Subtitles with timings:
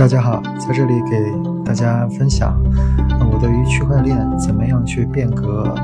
[0.00, 1.30] 大家好，在这里给
[1.62, 2.58] 大家分享
[3.30, 5.74] 我对于区块链怎么样去变革。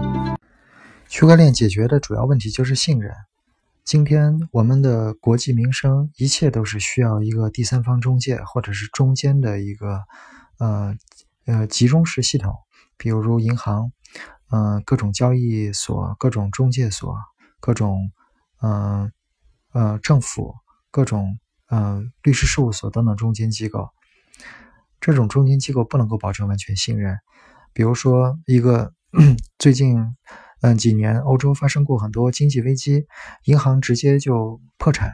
[1.06, 3.12] 区块链解决的主要问题就是信任。
[3.84, 10.00] 今天我们的国计民生，一切都是需要一个第三方中介或者是中间的一个
[10.60, 10.96] 呃
[11.44, 12.54] 呃集中式系统，
[12.96, 13.92] 比如银行，
[14.50, 17.14] 嗯，各种交易所、各种中介所、
[17.60, 18.10] 各种
[18.62, 19.12] 嗯
[19.74, 20.54] 呃政府、
[20.90, 23.90] 各种呃律师事务所等等中间机构。
[25.06, 27.16] 这种中间机构不能够保证完全信任。
[27.72, 28.92] 比如说，一个
[29.56, 30.16] 最近。
[30.62, 33.04] 嗯，几年欧洲发生过很多经济危机，
[33.44, 35.12] 银行直接就破产，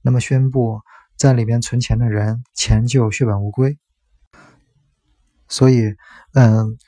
[0.00, 0.80] 那么宣布
[1.14, 3.76] 在里边存钱的人钱就血本无归。
[5.46, 5.94] 所以，
[6.32, 6.78] 嗯，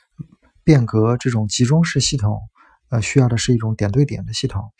[0.63, 2.39] 变革这种集中式系统，
[2.89, 4.73] 呃，需要的是一种点对点的系统。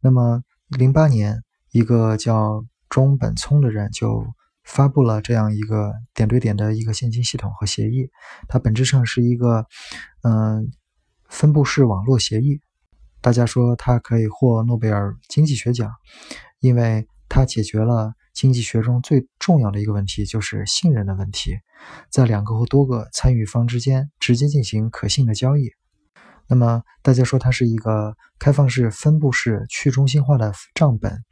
[0.00, 4.26] 那么，零八年，一个叫中本聪的人就
[4.64, 8.10] 发布了这样一个点对点的一个现金系统和协议，
[8.48, 9.66] 它本质上是一个，
[10.22, 10.70] 嗯。
[11.26, 12.60] 分布式网络协议，
[13.20, 15.90] 大家说它可以获诺贝尔经济学奖，
[16.60, 21.58] 因为它解决了经济学中最重要的一个问题，就是信任的问题，
[22.08, 25.72] 在两个或多个参与方之间直接进行可信的交易。
[26.46, 31.24] 那么大家说它是一个开放式分布式去中心化的账本，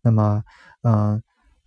[0.00, 0.42] 那么
[0.82, 1.22] 嗯，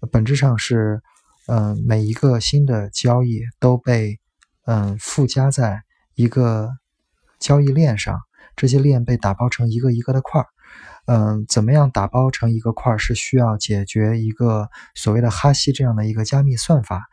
[0.09, 0.99] 本质上是
[1.47, 4.19] 嗯每一个新的交易都被
[4.65, 5.83] 嗯附加在
[6.15, 6.69] 一个。
[7.39, 8.21] 交易链上，
[8.55, 10.47] 这些链被打包成一个一个的块儿。
[11.07, 17.03] 嗯，怎么样打包成一个块儿是需要解决一个所谓的哈希这样的一个加密算法。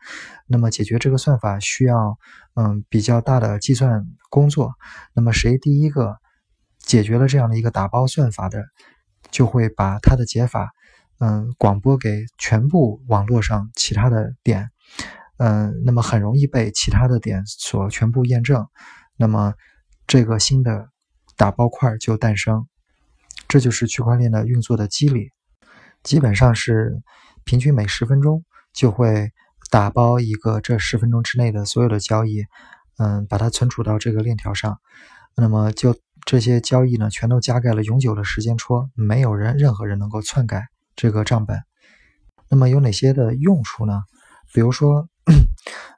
[0.47, 2.17] 那么解决这个算法需要
[2.55, 4.71] 嗯比较大的计算工作。
[5.13, 6.15] 那么谁第一个
[6.79, 8.63] 解决了这样的一个打包算法的，
[9.31, 10.71] 就会把它的解法
[11.21, 14.69] 嗯广播给全部网络上其他的点。
[15.37, 18.67] 嗯，那么很容易被其他的点所全部验证。
[19.15, 19.53] 那么。
[20.07, 20.89] 这个新的
[21.37, 22.67] 打包块就诞生，
[23.47, 25.31] 这就是区块链的运作的机理。
[26.03, 27.01] 基本上是
[27.45, 28.43] 平均每十分钟
[28.73, 29.31] 就会
[29.69, 32.43] 打包一个这十分钟之内的所有的交易，
[32.97, 34.81] 嗯，把它存储到这个链条上。
[35.37, 35.95] 那么就
[36.25, 40.67] 这些交易呢，全都加盖了永久的时间戳，没有人任何人能够篡改
[41.01, 41.57] 这个账本。
[42.47, 44.03] 那么有哪些的用处呢？
[44.53, 45.07] 比如说。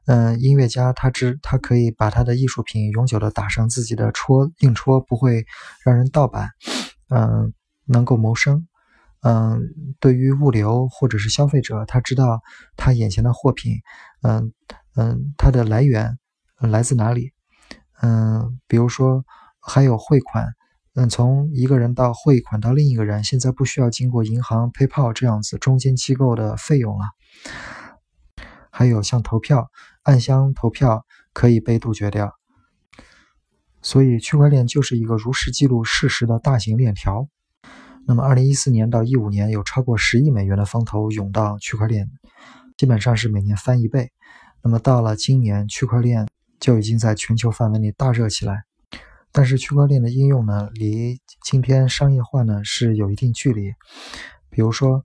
[0.05, 5.45] 嗯，音乐家他知他可以把他的艺术品永久的打上自己的戳印戳，不会
[5.83, 6.49] 让人盗版。
[7.09, 7.53] 嗯，
[7.85, 8.67] 能够谋生。
[9.21, 9.61] 嗯，
[10.01, 12.41] 对于物流或者是消费者，他知道
[12.75, 13.77] 他眼前的货品，
[14.21, 14.51] 嗯
[14.95, 16.19] 嗯，它的来源
[16.59, 17.31] 来自哪里？
[18.01, 19.23] 嗯，比如说
[19.61, 20.53] 还有汇款，
[20.95, 27.05] 嗯，从一个人到汇款到另一个人，现在不需要经过银行、PayPal 这样子中间机构的费用了。
[28.69, 29.71] 还有像投票，
[30.03, 31.03] 暗箱投票
[31.33, 32.33] 可以被杜绝掉，
[33.81, 37.27] 所以区块链就是一个如实记录事实的大型链条。
[38.05, 42.07] 那么，二零一四年到一五年有超过十亿美元的风投涌到区块链，
[42.77, 44.11] 基本上是每年翻一倍。
[44.61, 46.27] 那么到了今年，区块链
[46.59, 48.63] 就已经在全球范围内大热起来。
[49.33, 53.73] 但是区块链的应用呢，离今天商业化呢是有一定距离。
[54.49, 55.03] 比如说。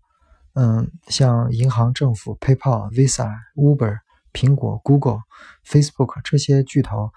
[0.55, 3.99] 嗯，像银行、政府、PayPal、Visa、Uber、
[4.33, 5.21] 苹果、Google、
[5.65, 7.13] Facebook 这些巨头，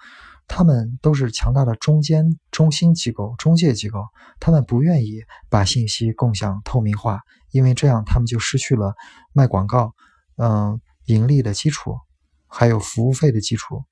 [0.46, 4.04] 他们都是强大的中间中心机构、中介机构。
[4.38, 7.18] 他们不愿意把信息共享透明化，
[7.50, 8.94] 因为这样他们就失去了
[9.32, 9.92] 卖广告、
[10.36, 11.96] 嗯盈利的基础，
[12.46, 13.82] 还有服务费的基础。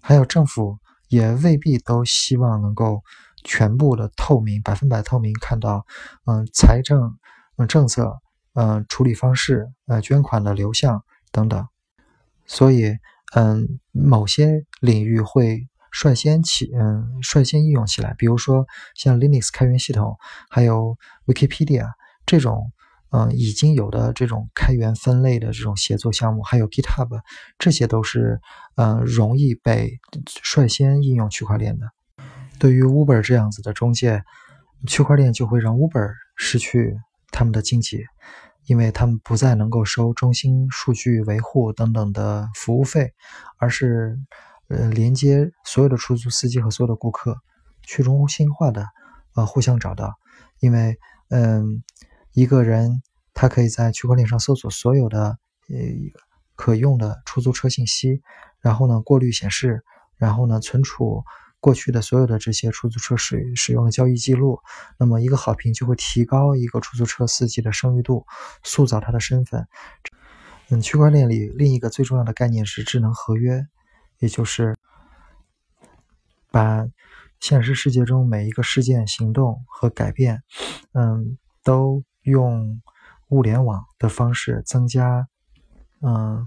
[0.00, 0.78] 还有政府
[1.12, 3.02] 也未必都希望能够
[3.44, 5.86] 全部的透明、百分百透明，看到
[6.26, 7.18] 嗯财政
[7.56, 8.18] 嗯政策。
[8.54, 11.66] 嗯，处理方式，呃，捐款的流向等等，
[12.44, 12.98] 所以，
[13.34, 18.14] 嗯，某些领域会率先起，嗯，率先应用起来。
[18.18, 20.18] 比如说，像 Linux 开源系统，
[20.50, 21.88] 还有 Wikipedia
[22.26, 22.70] 这种，
[23.12, 27.20] 嗯，已经有的这种开源分类的这种协作项目，还有 GitHub，
[27.58, 28.40] 这些都是，
[28.76, 30.00] 嗯，容易被
[30.42, 31.86] 率先应用区块链的。
[32.58, 34.22] 对于 Uber 这样子的中介，
[34.86, 36.96] 区块链就会让 Uber 失去。
[37.34, 38.04] 他们的经济，
[38.66, 43.14] 因为他们不再能够收中心数据维护等等的服务费，
[43.56, 44.18] 而是
[44.68, 47.38] 呃连接所有的出租司机和所有的顾客，
[47.80, 48.86] 去中心化的
[49.34, 50.14] 呃互相找到。
[50.60, 50.98] 因为
[51.30, 51.82] 嗯
[52.32, 53.02] 一个人
[53.34, 55.38] 他可以在区块链上搜索所有的
[55.68, 55.76] 呃
[56.54, 58.22] 可用的出租车信息，
[58.60, 59.82] 然后呢过滤显示，
[60.16, 61.24] 然后呢存储。
[61.60, 64.58] 过去的所有的这些出租车使使用的交易记录，
[64.98, 68.26] 那么一个好评就会提高一个出租车司机的声誉度，
[68.64, 69.68] 塑造他的身份。
[70.70, 73.64] 嗯，区块链里另一个最重要的概念是智能合约，
[74.18, 74.76] 也就是
[76.50, 76.84] 把
[77.38, 80.42] 现实世界中每一个事件、行动和改变，
[80.94, 82.80] 嗯，都用
[83.28, 85.26] 物联网的方式增加，
[86.00, 86.46] 嗯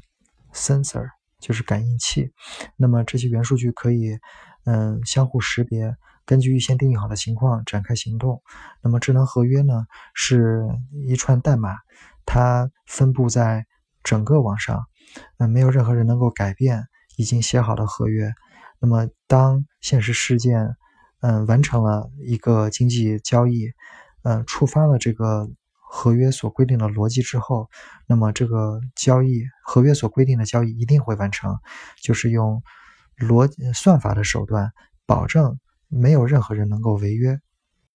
[0.53, 1.07] ，sensor
[1.39, 2.31] 就是感应器。
[2.75, 4.17] 那么这些元数据可以，
[4.65, 5.95] 嗯，相互识别，
[6.25, 8.41] 根据预先定义好的情况展开行动。
[8.81, 10.67] 那么智能合约呢，是
[11.07, 11.75] 一串代码，
[12.25, 13.65] 它分布在。
[14.07, 14.85] 整个网上，
[15.39, 16.85] 嗯，没有任何人能够改变
[17.17, 18.31] 已经写好的合约。
[18.79, 20.75] 那么，当现实事件，
[21.21, 23.71] 嗯，完成了一个经济交易，
[24.21, 25.49] 嗯，触发了这个
[25.97, 27.69] 合约所规定的逻辑之后，
[28.05, 31.57] 那么这个交易合约所规定的交易一定会完成，
[32.01, 32.61] 就是用
[33.17, 34.73] 逻算法的手段
[35.05, 35.57] 保证
[35.87, 37.39] 没有任何人能够违约。